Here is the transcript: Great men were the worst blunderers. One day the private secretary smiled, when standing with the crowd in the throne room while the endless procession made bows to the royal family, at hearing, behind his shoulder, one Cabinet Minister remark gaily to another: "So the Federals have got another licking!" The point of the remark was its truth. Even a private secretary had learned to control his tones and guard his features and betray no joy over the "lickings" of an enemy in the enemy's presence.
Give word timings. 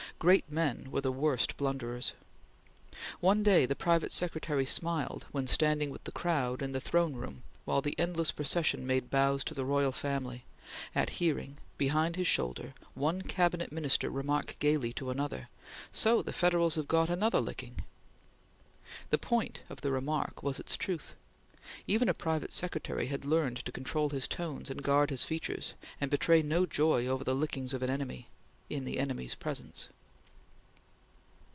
Great 0.19 0.51
men 0.51 0.91
were 0.91 1.01
the 1.01 1.11
worst 1.11 1.57
blunderers. 1.57 2.13
One 3.21 3.41
day 3.41 3.65
the 3.65 3.75
private 3.75 4.11
secretary 4.11 4.65
smiled, 4.65 5.25
when 5.31 5.47
standing 5.47 5.89
with 5.89 6.03
the 6.03 6.11
crowd 6.11 6.61
in 6.61 6.73
the 6.73 6.79
throne 6.79 7.13
room 7.15 7.41
while 7.65 7.81
the 7.81 7.97
endless 7.97 8.31
procession 8.31 8.85
made 8.85 9.09
bows 9.09 9.43
to 9.45 9.55
the 9.55 9.65
royal 9.65 9.91
family, 9.91 10.45
at 10.93 11.11
hearing, 11.17 11.57
behind 11.79 12.17
his 12.17 12.27
shoulder, 12.27 12.75
one 12.93 13.23
Cabinet 13.23 13.71
Minister 13.71 14.11
remark 14.11 14.55
gaily 14.59 14.93
to 14.93 15.09
another: 15.09 15.49
"So 15.91 16.21
the 16.21 16.33
Federals 16.33 16.75
have 16.75 16.87
got 16.87 17.09
another 17.09 17.39
licking!" 17.41 17.83
The 19.09 19.17
point 19.17 19.63
of 19.71 19.81
the 19.81 19.91
remark 19.91 20.43
was 20.43 20.59
its 20.59 20.77
truth. 20.77 21.15
Even 21.87 22.07
a 22.07 22.13
private 22.13 22.53
secretary 22.53 23.07
had 23.07 23.25
learned 23.25 23.57
to 23.65 23.71
control 23.71 24.11
his 24.11 24.27
tones 24.27 24.69
and 24.69 24.83
guard 24.83 25.09
his 25.09 25.25
features 25.25 25.73
and 25.99 26.11
betray 26.11 26.43
no 26.43 26.67
joy 26.67 27.07
over 27.07 27.23
the 27.23 27.33
"lickings" 27.33 27.73
of 27.73 27.81
an 27.81 27.89
enemy 27.89 28.27
in 28.69 28.85
the 28.85 28.99
enemy's 28.99 29.33
presence. 29.33 29.89